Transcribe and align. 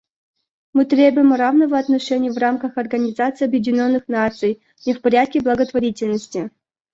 Мы 0.73 0.85
требуем 0.85 1.31
равного 1.31 1.77
отношения 1.77 2.31
в 2.31 2.37
рамках 2.39 2.75
Организации 2.79 3.45
Объединенных 3.45 4.07
Наций 4.07 4.59
не 4.83 4.95
в 4.95 5.01
порядке 5.01 5.41
благотворительности. 5.41 6.49